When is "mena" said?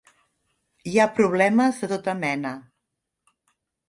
2.21-2.55